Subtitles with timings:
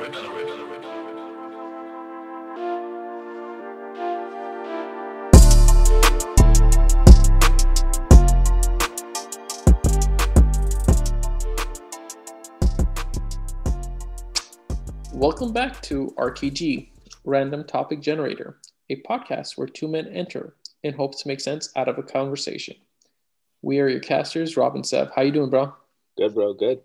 [0.00, 0.22] Welcome
[15.52, 16.88] back to RTG,
[17.24, 18.56] Random Topic Generator,
[18.88, 22.76] a podcast where two men enter in hopes to make sense out of a conversation.
[23.60, 25.10] We are your casters, Rob and Seb.
[25.14, 25.74] How you doing, bro?
[26.16, 26.54] Good, bro.
[26.54, 26.80] Good.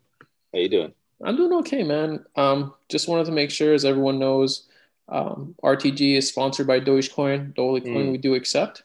[0.54, 0.94] How you doing?
[1.26, 2.24] I'm doing okay, man.
[2.36, 4.68] Um, just wanted to make sure, as everyone knows,
[5.10, 8.12] um, RTG is sponsored by Dogecoin, the only coin Mm.
[8.12, 8.84] we do accept.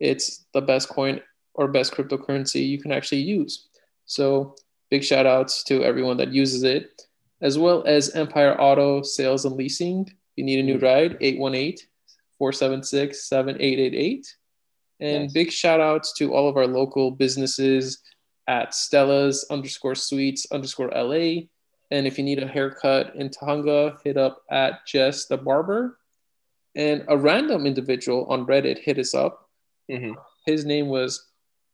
[0.00, 1.20] It's the best coin
[1.54, 3.68] or best cryptocurrency you can actually use.
[4.06, 4.56] So
[4.90, 7.02] big shout outs to everyone that uses it,
[7.40, 10.06] as well as Empire Auto Sales and Leasing.
[10.08, 10.82] If you need a new Mm.
[10.82, 11.76] ride, 818
[12.38, 14.36] 476 7888.
[15.00, 15.32] And Nice.
[15.32, 18.02] big shout outs to all of our local businesses
[18.48, 21.48] at Stella's underscore suites underscore LA.
[21.92, 25.98] And if you need a haircut in Tujunga, hit up at Jess the Barber.
[26.74, 29.50] And a random individual on Reddit hit us up.
[29.90, 30.12] hmm
[30.46, 31.28] His name was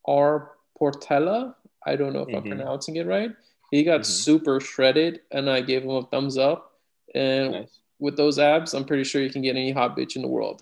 [0.05, 0.51] R.
[0.79, 1.55] Portella.
[1.85, 2.47] I don't know if I'm Mhm.
[2.49, 3.31] pronouncing it right.
[3.71, 4.05] He got Mhm.
[4.05, 6.77] super shredded, and I gave him a thumbs up.
[7.15, 7.79] And Nice.
[7.99, 10.61] with those abs, I'm pretty sure you can get any hot bitch in the world.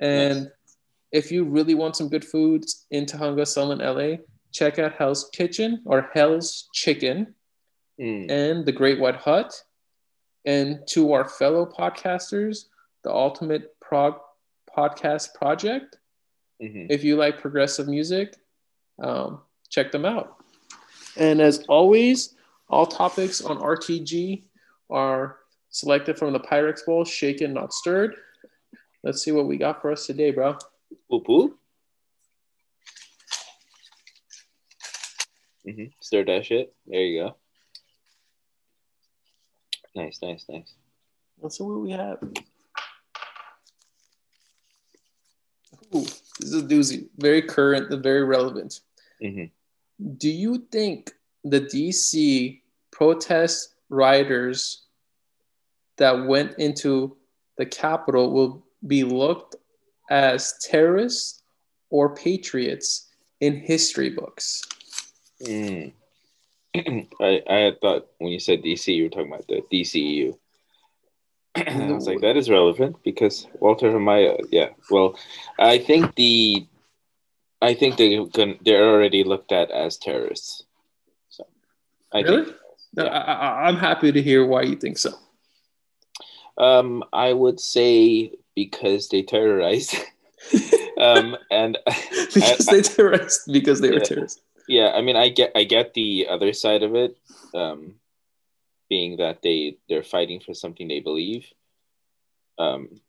[0.00, 0.78] And Nice.
[1.12, 5.82] if you really want some good foods in Tujunga, Selma, LA, check out Hell's Kitchen
[5.84, 7.34] or Hell's Chicken
[8.00, 8.30] Mm.
[8.30, 9.52] and the Great White Hut.
[10.44, 12.66] And to our fellow podcasters,
[13.02, 14.14] the Ultimate Prog
[14.76, 15.98] Podcast Project.
[16.60, 18.36] hmm If you like progressive music,
[19.02, 20.36] um, check them out.
[21.16, 22.34] And as always,
[22.68, 24.44] all topics on RTG
[24.90, 25.38] are
[25.70, 28.14] selected from the Pyrex Bowl, shaken, not stirred.
[29.02, 30.56] Let's see what we got for us today, bro.
[31.08, 31.58] Whoop whoop.
[35.64, 36.72] hmm Stir that shit.
[36.86, 37.36] There you go.
[39.94, 40.74] Nice, nice, nice.
[41.40, 42.18] Let's see what we have.
[45.94, 47.08] Ooh, this is a doozy.
[47.16, 48.80] Very current and very relevant.
[49.20, 49.44] hmm
[50.16, 51.12] Do you think
[51.44, 54.84] the DC protest rioters
[55.96, 57.16] that went into
[57.56, 59.56] the Capitol will be looked
[60.10, 61.42] as terrorists
[61.90, 63.08] or patriots
[63.40, 64.62] in history books?
[65.42, 65.92] Mm.
[66.74, 70.36] I I had thought when you said DC, you were talking about the DCEU.
[71.56, 74.68] I was like, that is relevant because Walter Hamada, yeah.
[74.90, 75.18] Well,
[75.58, 76.66] I think the,
[77.60, 80.62] I think they can, they're already looked at as terrorists.
[81.30, 81.44] So,
[82.12, 82.44] I Really?
[82.44, 82.56] think,
[82.96, 83.10] No, Yeah.
[83.10, 85.10] I, I'm happy to hear why you think so.
[86.58, 89.96] um, I would say because they terrorized,
[90.98, 91.76] um, and
[92.34, 94.04] because I- they terrorists because they were Yeah.
[94.04, 94.42] terrorists.
[94.68, 97.16] Yeah, I mean, I get, I get the other side of it,
[97.54, 97.94] um,
[98.88, 101.46] being that they they're fighting for something they believe,
[102.58, 103.00] um,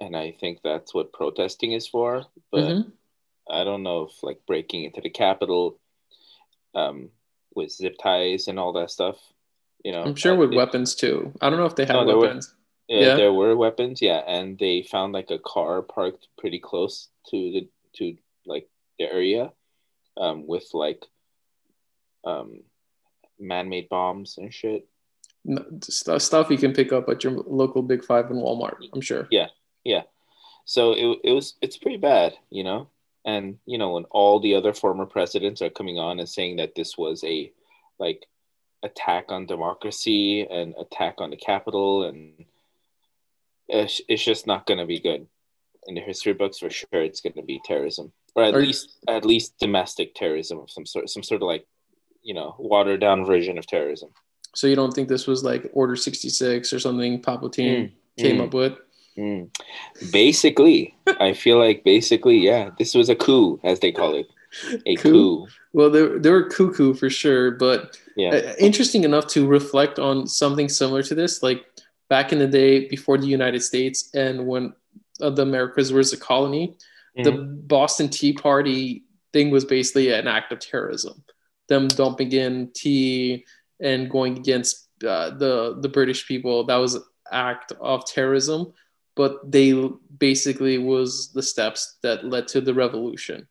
[0.00, 2.26] and I think that's what protesting is for.
[2.50, 2.92] But Mhm.
[3.48, 5.78] I don't know if like breaking into the Capitol,
[6.74, 7.10] um,
[7.54, 9.16] with zip ties and all that stuff.
[9.84, 11.32] You know, I'm sure uh, with it- weapons too.
[11.40, 12.54] I don't know if they have No, there were- weapons.
[12.88, 13.16] Yeah, Yeah.
[13.16, 14.02] there were weapons.
[14.02, 18.68] Yeah, and they found like a car parked pretty close to the to like
[18.98, 19.52] the area,
[20.16, 21.04] um, with like,
[22.24, 22.60] um,
[23.38, 24.86] man-made bombs and shit.
[25.82, 28.76] Stuff you can pick up at your local Big Five and Walmart.
[28.92, 29.28] I'm sure.
[29.30, 29.48] Yeah,
[29.84, 30.02] yeah.
[30.64, 32.88] So it it was it's pretty bad, you know.
[33.26, 36.74] And you know when all the other former presidents are coming on and saying that
[36.74, 37.52] this was a
[37.98, 38.26] like
[38.82, 42.44] attack on democracy and attack on the capital and
[43.66, 45.26] it's, it's just not going to be good
[45.86, 48.66] in the history books for sure it's going to be terrorism or at Are you-
[48.66, 51.66] least at least domestic terrorism of some sort some sort of like
[52.22, 54.10] you know watered down version of terrorism
[54.54, 58.44] So you don't think this was like Order 66 or something Palpatine Mm, came mm.
[58.46, 58.74] up with?
[59.18, 59.50] Mm.
[60.12, 64.26] Basically, I feel like basically, yeah, this was a coup, as they call it,
[64.86, 65.12] a Coup?
[65.12, 65.46] coup.
[65.72, 70.26] Well, they, they were cuckoo for sure, but Yeah, uh, interesting enough to reflect on
[70.26, 71.42] something similar to this.
[71.42, 71.64] Like
[72.08, 74.72] back in the day before the United States and when
[75.20, 76.76] uh, the Americas was a colony,
[77.16, 77.68] the Mhm.
[77.68, 81.24] Boston Tea Party thing was basically an act of terrorism.
[81.68, 83.44] Them dumping in tea
[83.80, 86.64] and going against uh, the the British people.
[86.64, 88.72] That was an act of terrorism,
[89.16, 89.72] but they
[90.18, 93.46] basically was the steps that led to the revolution.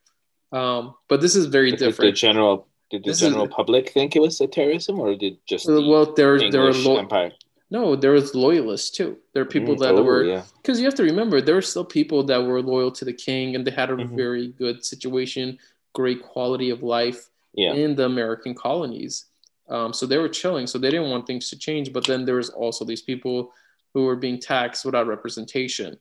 [0.52, 2.16] Um, but this is very Did the different.
[2.18, 5.66] general did the This is- general public think it was a terrorism, or did just
[5.68, 7.32] the well, there there were English lo- Empire?
[7.74, 9.18] No, there was loyalists too.
[9.34, 10.44] There are people Mm, that oh, were yeah.
[10.62, 13.56] because you have to remember there were still people that were loyal to the king
[13.56, 14.16] and they had a Mhm.
[14.16, 15.58] very good situation,
[15.94, 17.74] great quality of life Yeah.
[17.74, 19.26] in the American colonies.
[19.70, 20.68] Um, so they were chilling.
[20.68, 21.92] So they didn't want things to change.
[21.92, 23.52] But then there was also these people
[23.94, 25.98] who were being taxed without representation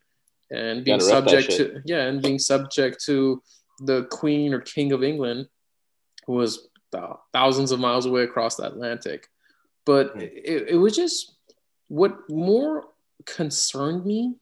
[0.50, 3.42] and being subject to yeah, and being subject to
[3.80, 5.48] the Queen or King of England,
[6.26, 6.68] who was
[7.32, 9.28] thousands of miles away across the Atlantic.
[9.86, 10.22] But mm.
[10.22, 11.32] it, it was just
[11.88, 12.84] what more
[13.26, 14.34] concerned me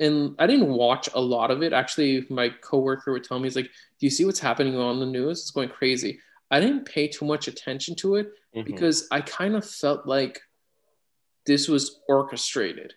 [0.00, 1.72] and I didn't watch a lot of it.
[1.72, 5.06] Actually, my coworker would tell me, "He's like, do you see what's happening on the
[5.06, 5.40] news?
[5.40, 6.18] It's going crazy."
[6.50, 8.66] I didn't pay too much attention to it mm-hmm.
[8.66, 10.42] because I kind of felt like
[11.46, 12.92] this was orchestrated.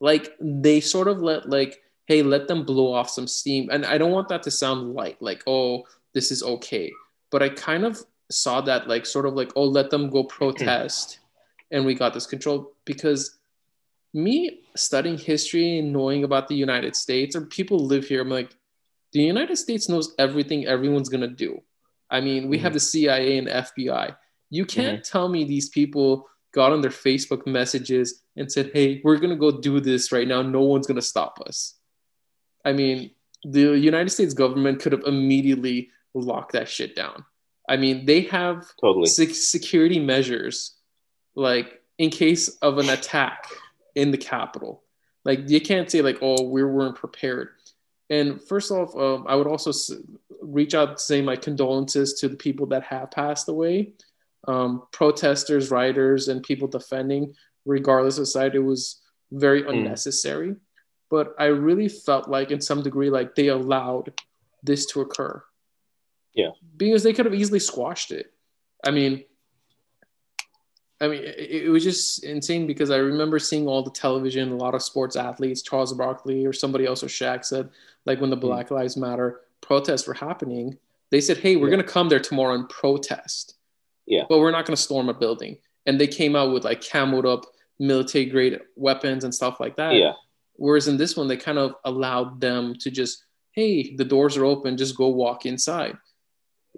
[0.00, 3.70] Like they sort of let like, hey, let them blow off some steam.
[3.72, 6.92] And I don't want that to sound light, like, oh, this is okay.
[7.30, 7.98] But I kind of
[8.30, 11.20] saw that like sort of like, oh, let them go protest
[11.70, 13.38] and we got this control because
[14.12, 18.56] me studying history and knowing about the United States or people live here, I'm like,
[19.12, 21.62] the United States knows everything everyone's gonna do.
[22.10, 22.64] I mean, we mm-hmm.
[22.64, 24.16] have the CIA and FBI.
[24.50, 25.12] You can't mm-hmm.
[25.12, 29.50] tell me these people got on their Facebook messages and said, "Hey, we're gonna go
[29.50, 30.42] do this right now.
[30.42, 31.74] No one's gonna stop us."
[32.64, 33.10] I mean,
[33.44, 37.24] the United States government could have immediately locked that shit down.
[37.68, 40.74] I mean, they have totally security measures,
[41.34, 43.46] like in case of an attack
[43.94, 44.82] in the capital.
[45.24, 47.48] Like you can't say like, "Oh, we weren't prepared."
[48.10, 49.72] And first off, um, I would also
[50.42, 53.94] reach out to say my condolences to the people that have passed away,
[54.46, 57.34] um, protesters, writers, and people defending,
[57.64, 58.54] regardless of side.
[58.54, 59.00] It was
[59.32, 59.70] very mm.
[59.70, 60.56] unnecessary.
[61.10, 64.12] But I really felt like, in some degree, like they allowed
[64.62, 65.42] this to occur.
[66.34, 66.50] Yeah.
[66.76, 68.32] Because they could have easily squashed it.
[68.84, 69.24] I mean,
[71.00, 74.56] I mean, it, it, was just insane because I remember seeing all the television, a
[74.56, 77.68] lot of sports athletes, Charles Barkley or somebody else or Shaq said,
[78.06, 78.42] like when the hmm.
[78.42, 80.78] Black Lives Matter protests were happening,
[81.10, 81.76] they said, "Hey, we're yeah.
[81.76, 83.56] going to come there tomorrow and protest."
[84.06, 84.24] Yeah.
[84.28, 85.58] But we're not going to storm a building.
[85.86, 87.46] And they came out with like camoed up
[87.78, 89.94] military grade weapons and stuff like that.
[89.94, 90.12] Yeah.
[90.56, 94.44] Whereas in this one, they kind of allowed them to just, hey, the doors are
[94.44, 95.96] open, just go walk inside.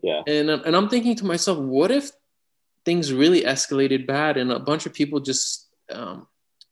[0.02, 0.22] Yeah.
[0.26, 2.10] And and I'm thinking to myself, what if
[2.86, 6.26] things really escalated bad and a bunch of people just um,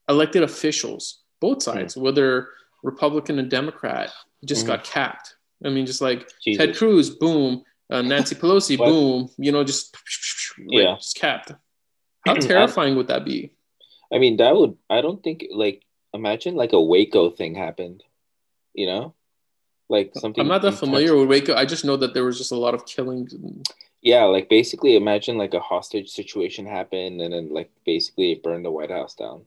[0.08, 2.00] elected officials, both sides, mm.
[2.00, 2.48] whether
[2.82, 4.10] Republican and Democrat,
[4.46, 4.68] just mm.
[4.68, 5.34] got capped.
[5.62, 6.64] I mean, just like Jesus.
[6.64, 9.94] Ted Cruz, boom, uh, Nancy Pelosi, boom, you know, just
[10.58, 11.52] like, yeah, just capped.
[12.26, 13.52] How terrifying would that be?
[14.12, 14.76] I mean, that would.
[14.88, 15.82] I don't think like
[16.14, 18.02] imagine like a Waco thing happened.
[18.72, 19.14] You know,
[19.88, 20.40] like something.
[20.40, 21.54] I'm not that familiar with Waco.
[21.54, 23.34] I just know that there was just a lot of killings.
[24.04, 28.64] Yeah, like basically, imagine like a hostage situation happened, and then like basically it burned
[28.64, 29.42] the White House down.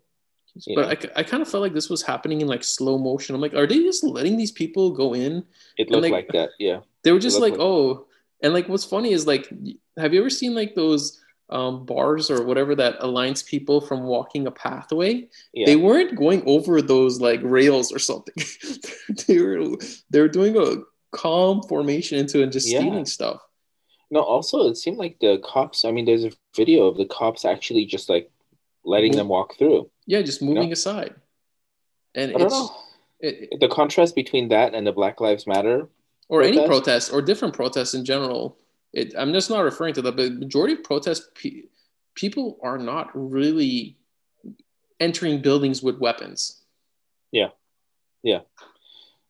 [0.74, 3.36] But I, I kind of felt like this was happening in like slow motion.
[3.36, 5.46] I'm like, are they just letting these people go in?
[5.78, 6.80] It looked like, like, that, yeah.
[7.04, 8.08] They were just like, like, oh,
[8.42, 9.48] and like what's funny is like,
[9.98, 14.48] have you ever seen like those um, bars or whatever that aligns people from walking
[14.48, 15.30] a pathway?
[15.54, 15.68] Yeah.
[15.68, 18.44] They weren't going over those like rails or something.
[19.28, 19.78] they were
[20.10, 20.82] they were doing a
[21.16, 22.80] calm formation into and just yeah.
[22.80, 23.47] stealing stuff.
[24.10, 25.84] No, also it seemed like the cops.
[25.84, 28.32] I mean, there's a video of the cops actually just like
[28.86, 29.20] letting mm-hmm.
[29.20, 29.90] them walk through.
[30.06, 30.74] Yeah, just moving you know?
[30.74, 31.16] aside.
[32.16, 32.70] And I it's
[33.20, 35.90] it, the contrast between that and the Black Lives Matter
[36.30, 36.58] or protest?
[36.58, 38.58] any protest or different protests in general.
[38.94, 41.64] It, I'm just not referring to that, but majority of protests, pe-
[42.16, 43.98] people are not really
[45.00, 46.62] entering buildings with weapons.
[47.32, 47.50] Yeah,
[48.24, 48.40] yeah.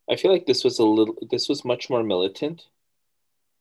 [0.10, 1.16] I feel like this was a little.
[1.30, 2.66] This was much more militant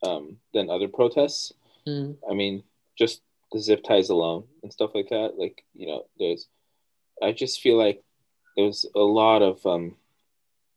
[0.03, 1.53] um, than other protests.
[1.87, 2.17] Mm.
[2.29, 2.63] I mean,
[2.97, 5.33] just the zip ties alone and stuff like that.
[5.37, 6.47] Like you know, there's.
[7.21, 8.03] I just feel like
[8.55, 9.95] there was a lot of um,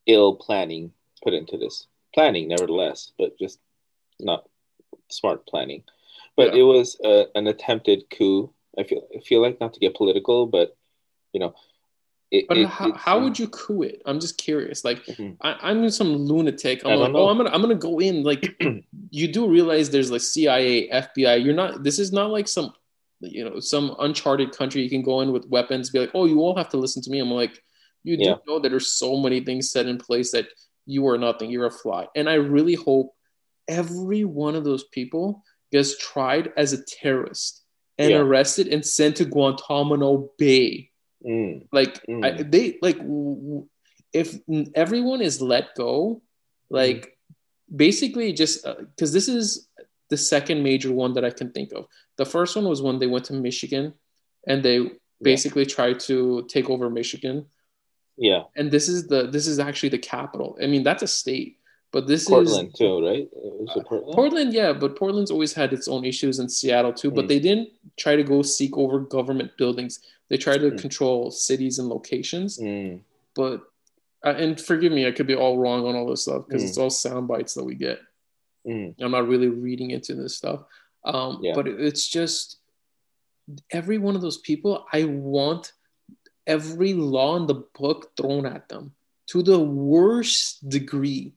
[0.06, 1.86] ill planning put into this.
[2.14, 3.60] Planning, nevertheless, but just
[4.18, 4.48] not
[5.10, 5.84] smart planning.
[6.36, 6.60] But yeah.
[6.60, 8.52] it was a, an attempted coup.
[8.78, 10.76] I feel I feel like not to get political, but
[11.32, 11.54] you know,
[12.30, 14.02] it, but it, how, how would you coup it?
[14.06, 14.84] I'm just curious.
[14.84, 15.34] Like mm-hmm.
[15.40, 16.84] I, am some lunatic.
[16.84, 18.22] I'm like, oh, I'm gonna I'm gonna go in.
[18.22, 18.56] Like
[19.10, 21.44] you do realize there's like CIA, FBI.
[21.44, 21.82] You're not.
[21.82, 22.72] This is not like some
[23.20, 25.90] you know some uncharted country you can go in with weapons.
[25.90, 27.18] Be like, oh, you all have to listen to me.
[27.20, 27.62] I'm like,
[28.02, 30.46] you do know that there's so many things set in place that
[30.86, 31.50] you are nothing.
[31.50, 32.06] You're a fly.
[32.16, 33.14] And I really hope
[33.68, 37.62] every one of those people gets tried as a terrorist
[37.98, 38.18] and yeah.
[38.18, 40.90] arrested and sent to Guantanamo Bay
[41.26, 41.66] Mm.
[41.72, 42.24] Like mm.
[42.24, 42.98] I, they like
[44.12, 44.38] if
[44.74, 46.22] everyone is let go,
[46.68, 47.16] like.
[47.74, 49.68] Basically just because uh, this is
[50.08, 51.86] the second major one that I can think of.
[52.16, 53.94] The first one was when they went to Michigan
[54.46, 54.90] and they
[55.22, 55.74] basically yeah.
[55.74, 57.46] tried to take over Michigan.
[58.16, 58.42] Yeah.
[58.56, 60.58] And this is the this is actually the capital.
[60.62, 61.56] I mean, that's a state.
[61.92, 63.28] But this Portland is Portland too, right?
[63.68, 64.14] Uh, Portland?
[64.14, 64.52] Portland?
[64.52, 67.10] yeah, but Portland's always had its own issues in Seattle too.
[67.10, 67.28] But mm.
[67.28, 70.00] they didn't try to go seek over government buildings.
[70.28, 70.80] They tried to Mm.
[70.80, 72.58] control cities and locations.
[72.58, 73.00] Mm,
[73.34, 73.62] But
[74.24, 76.68] uh, and forgive me, I could be all wrong on all this stuff because Mm.
[76.68, 78.00] it's all sound bites that we get.
[78.66, 80.64] mm, I'm not really reading into this stuff.
[81.04, 81.54] Um, Yeah.
[81.54, 82.58] But it's just
[83.70, 85.72] every one of those people, I want
[86.46, 88.94] every law in the book thrown at them
[89.28, 91.32] to the worst degree.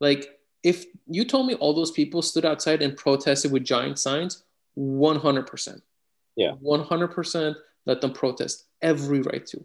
[0.00, 4.42] Like, if you told me all those people stood outside and protested with giant signs,
[4.76, 5.80] 100%.
[6.36, 6.54] Yeah.
[6.60, 7.54] 100%
[7.86, 9.64] let them protest every right to.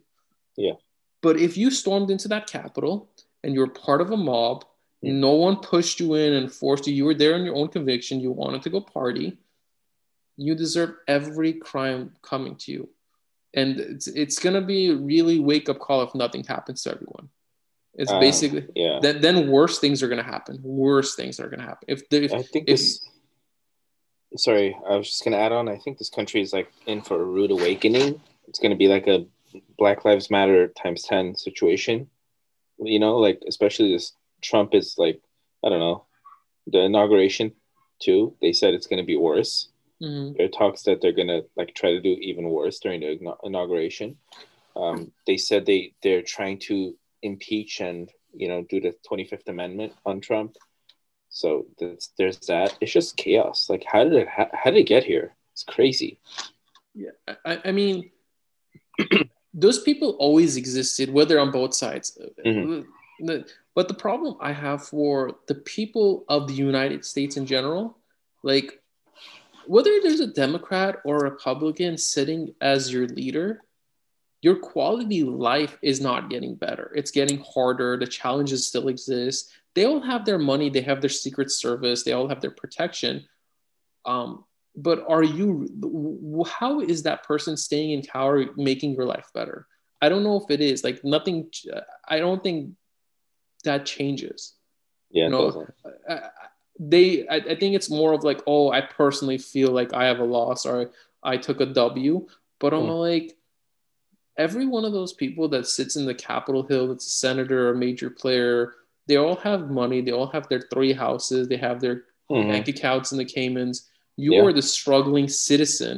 [0.58, 0.74] Yeah.
[1.22, 3.10] But if you stormed into that Capitol
[3.44, 4.66] and you're part of a mob,
[5.02, 8.20] no one pushed you in and forced you, you were there on your own conviction,
[8.20, 9.38] you wanted to go party,
[10.38, 12.90] you deserve every crime coming to you.
[13.54, 16.92] And it's, it's going to be a really wake up call if nothing happens to
[16.92, 17.30] everyone.
[17.96, 19.00] It's uh, basically, yeah.
[19.02, 20.60] then, then worse things are going to happen.
[20.62, 21.86] Worse things are going to happen.
[21.88, 23.06] If, the, if I think if- this.
[24.36, 25.68] Sorry, I was just gonna add on.
[25.68, 28.22] I think this country is like in for a rude awakening.
[28.48, 29.26] It's gonna be like a
[29.78, 32.10] Black Lives Matter times ten situation.
[32.80, 35.22] You know, like especially this Trump is like
[35.64, 36.06] I don't know
[36.68, 37.54] the inauguration
[38.00, 38.36] too.
[38.42, 39.70] They said it's gonna be worse.
[40.02, 40.38] Mhm.
[40.38, 44.18] There are talks that they're gonna like try to do even worse during the inauguration.
[44.76, 49.48] Um, they said they they're trying to impeach and you know do the Twenty Fifth
[49.48, 50.56] Amendment on Trump.
[51.30, 52.78] So there's, there's that.
[52.82, 53.70] It's just chaos.
[53.70, 55.36] Like how did it how, how did it get here?
[55.54, 56.20] It's crazy.
[56.96, 57.12] Yeah,
[57.46, 58.10] I, I mean,
[59.60, 62.18] those people always existed, whether on both sides.
[62.46, 62.86] Mhm.
[63.20, 67.98] The- But the problem I have for the people of the United States in general,
[68.44, 68.82] like
[69.68, 73.62] whether there's a Democrat or a Republican sitting as your leader,
[74.42, 76.92] your quality life is not getting better.
[76.96, 77.98] It's getting harder.
[77.98, 79.52] The challenges still exist.
[79.76, 80.70] They all have their money.
[80.70, 82.04] They have their secret service.
[82.04, 83.28] They all have their protection.
[84.06, 84.46] Um,
[84.82, 85.48] but are you?
[86.60, 89.68] How is that person staying in power making your life better?
[90.02, 90.84] I don't know if it is.
[90.84, 91.50] Like nothing.
[92.08, 92.72] I don't think
[93.66, 94.54] that changes.
[95.12, 95.66] Yeah, it No.
[96.08, 96.30] I- I-
[96.82, 100.20] they I, I think it's more of like oh i personally feel like i have
[100.20, 102.26] a loss or i took a w
[102.58, 103.00] but i'm Mm.
[103.10, 103.36] like
[104.38, 107.72] every one of those people that sits in the capitol hill that's a senator or
[107.74, 108.76] a major player
[109.08, 112.48] they all have money they all have their three houses they have their Mhm.
[112.48, 113.90] bank accounts in the caymans
[114.26, 114.44] you Yeah.
[114.44, 115.96] are the struggling citizen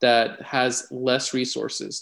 [0.00, 0.72] that has
[1.08, 1.92] less resources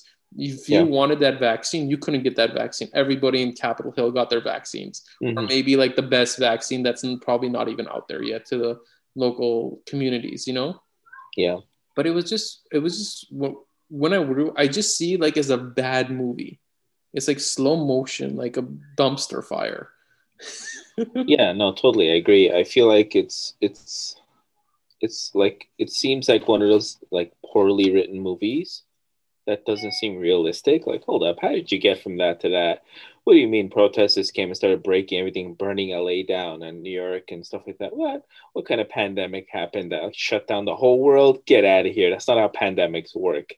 [0.51, 0.83] if you Yeah.
[0.99, 4.97] wanted that vaccine you couldn't get that vaccine everybody in capitol hill got their vaccines
[5.23, 5.49] or Mhm.
[5.55, 8.73] maybe like the best vaccine that's probably not even out there yet to the
[9.25, 9.55] local
[9.91, 10.71] communities, you know.
[11.45, 11.59] Yeah.
[11.97, 12.47] But it was just,
[12.77, 13.15] it was just
[14.01, 16.55] when I re- I just see like as a bad movie.
[17.15, 18.67] It's like slow motion, like a
[19.01, 19.85] dumpster fire.
[21.35, 24.15] yeah no totally i agree i feel like it's it's
[25.01, 28.83] it's like it seems like one of those like poorly written movies
[29.47, 30.87] that doesn't seem realistic.
[30.87, 32.83] Like hold up how did you get from that to that?
[33.25, 36.91] What do you mean protesters came and started breaking everything burning la down and new
[36.91, 37.97] york and stuff like that?
[37.97, 38.25] What?
[38.53, 41.45] What kind of pandemic happened that shut down the whole world?
[41.47, 42.11] Get out of here.
[42.11, 43.51] That's not how pandemics work.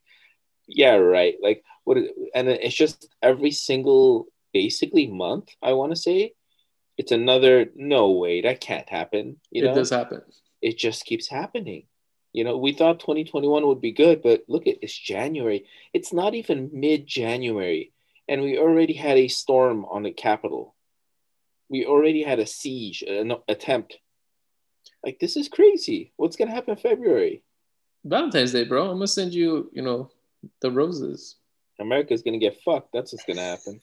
[0.67, 1.37] Yeah right.
[1.41, 6.33] Like what is, and it's just every single basically month i want to say
[6.97, 9.75] it's another no way that can't happen you it know?
[9.75, 10.23] does happen.
[10.63, 11.85] It just keeps happening.
[12.33, 15.67] You know we thought 2021 would be good but look at it's january.
[15.93, 17.93] It's not even mid-january
[18.29, 20.75] and we already had a storm on the capital
[21.69, 23.99] we already had a siege an attempt.
[25.05, 26.13] Like this is crazy.
[26.17, 27.43] What's going to happen in february?
[28.05, 28.85] Valentine's Day, bro.
[28.85, 30.11] I'm gonna send you, you know,
[30.63, 31.37] the roses.
[31.81, 32.93] america's going to get fucked.
[32.93, 33.81] That's what's going to happen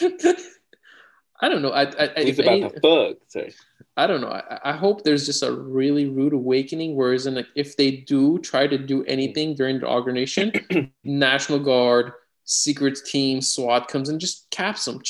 [1.40, 1.70] I don't know.
[1.70, 3.54] I, I, I, about fuck sorry
[3.96, 4.28] I don't know.
[4.28, 6.94] I, I hope there's just a really rude awakening.
[6.94, 10.52] Whereas, in like, if they do try to do anything during the inauguration,
[11.04, 12.12] National Guard,
[12.44, 15.00] secret team, SWAT comes and just caps them.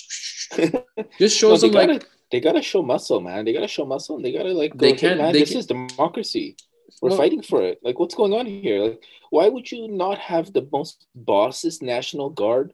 [1.18, 3.44] Just shows No, them like gotta, they gotta show muscle, man.
[3.44, 4.86] They gotta show muscle, and they gotta like go.
[4.86, 6.56] They can't- this can- is democracy.
[7.02, 7.80] We're Well- fighting for it.
[7.82, 8.80] Like, what's going on here?
[8.82, 12.72] Like, why would you not have the most bossest national guard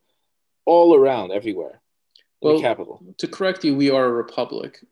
[0.65, 1.81] all around everywhere
[2.45, 3.03] Well, the capital?
[3.19, 4.85] to correct you, we are a republic.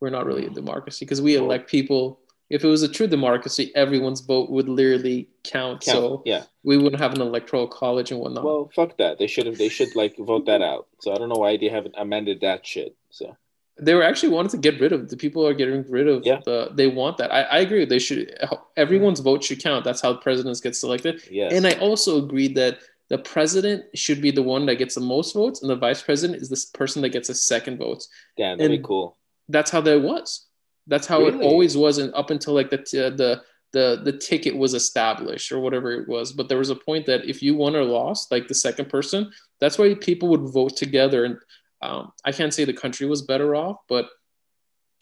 [0.00, 0.54] We're not really a hmm.
[0.54, 2.20] democracy because we elect people.
[2.50, 5.80] If it was a true democracy, everyone's vote would literally count.
[5.80, 5.96] Count.
[5.96, 6.44] So yeah.
[6.62, 8.44] we wouldn't have an electoral college and whatnot.
[8.44, 9.18] Well, fuck that.
[9.18, 9.56] They should have.
[9.56, 10.86] They should like vote that out.
[11.00, 12.94] So I don't know why they haven't amended that shit.
[13.10, 13.36] So
[13.76, 16.40] they were actually wanted to get rid of the people are getting rid of Yeah.
[16.44, 18.32] the they want that I, I agree they should
[18.76, 21.48] everyone's vote should count that's how presidents get selected yeah.
[21.50, 22.78] and i also agree that
[23.10, 26.40] the president should be the one that gets the most votes and the vice president
[26.40, 29.16] is this person that gets a second votes Damn, that'd be cool.
[29.48, 30.46] that's how that was
[30.86, 33.42] that's how it always was and up until like the the
[33.74, 36.32] the the ticket was established or whatever it was.
[36.32, 39.30] But there was a point that if you won or lost, like the second person,
[39.60, 41.24] that's why people would vote together.
[41.24, 41.38] And
[41.82, 44.08] um, I can't say the country was better off, but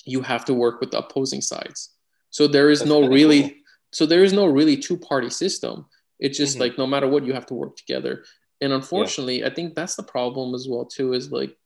[0.04, 1.90] you have to work with the opposing sides.
[2.30, 3.50] So there is that's no really, cool.
[3.92, 5.84] so there is no really two party system.
[6.22, 6.62] It's just mm-hmm.
[6.62, 8.24] like no matter what, you have to work together.
[8.60, 9.48] And unfortunately, yeah.
[9.48, 11.14] I think that's the problem as well too.
[11.14, 11.56] Is like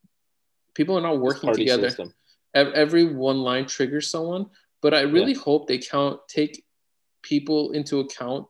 [0.75, 1.91] people are not working together.
[1.91, 2.15] System.
[2.55, 4.47] Every one line triggers someone,
[4.81, 5.41] but I really yeah.
[5.41, 6.65] hope they count take
[7.21, 8.47] people into account,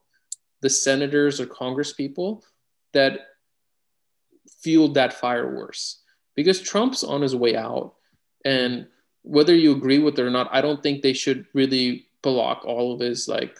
[0.61, 2.41] the senators or Congress people
[2.93, 3.19] that
[4.61, 6.01] fueled that fire worse.
[6.35, 7.95] Because Trump's on his way out,
[8.45, 8.87] and
[9.23, 12.93] whether you agree with it or not, I don't think they should really block all
[12.93, 13.57] of his like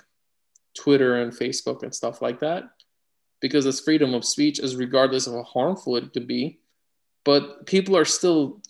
[0.78, 2.64] Twitter and Facebook and stuff like that
[3.42, 6.60] because it's freedom of speech as regardless of how harmful it could be
[7.24, 8.62] but people are still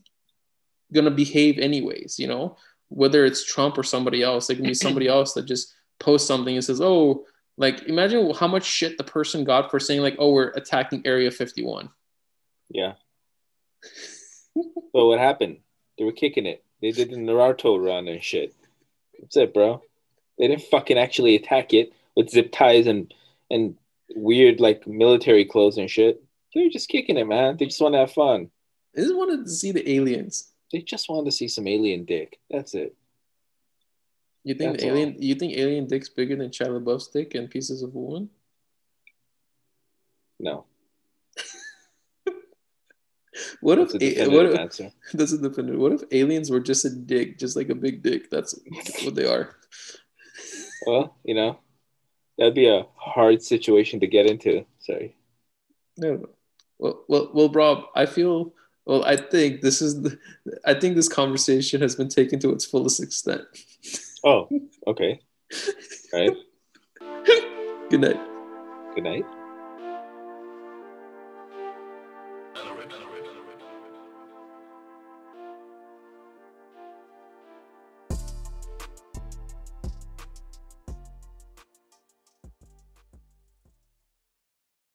[0.93, 2.57] going to behave anyways you know?
[2.89, 6.55] Whether it's trump or somebody else it can be somebody else that just posts something
[6.55, 7.25] and says oh
[7.57, 11.29] like imagine how much shit the person got for saying like oh we're attacking area
[11.29, 11.89] 51
[12.69, 12.93] yeah.
[14.55, 15.57] But what happened?
[15.97, 16.63] They were kicking it.
[16.81, 18.53] They did the naruto run and shit.
[19.19, 19.81] That's it bro.
[20.37, 23.13] They didn't fucking actually attack it with zip ties and
[23.49, 23.77] and
[24.15, 26.21] weird like military clothes and shit.
[26.53, 27.55] They're just kicking it, man.
[27.57, 28.49] They just want to have fun.
[28.95, 30.51] They just wanted to see the aliens.
[30.73, 32.39] They just wanted to see some alien dick.
[32.49, 32.95] That's it.
[34.43, 35.13] You think That's alien?
[35.13, 35.23] All.
[35.23, 38.29] You think alien dick's bigger than Shia LaBeouf's dick and pieces of woman?
[40.39, 40.65] No.
[43.61, 44.27] what that's if?
[44.31, 44.91] what if, answer.
[45.13, 45.79] That's a definitive.
[45.79, 48.29] What if aliens were just a dick, just like a big dick?
[48.31, 48.59] That's
[49.03, 49.55] what they are.
[50.87, 51.59] well, you know,
[52.37, 54.65] that'd be a hard situation to get into.
[54.79, 55.15] Sorry.
[55.97, 56.27] No.
[56.79, 57.85] Well, well, well, Rob.
[57.95, 58.53] I feel.
[58.85, 60.01] Well, I think this is.
[60.01, 60.19] The,
[60.65, 63.41] I think this conversation has been taken to its fullest extent.
[64.23, 64.47] Oh,
[64.85, 65.19] okay.
[66.13, 66.31] right.
[67.89, 68.19] Good night.
[68.95, 69.25] Good night.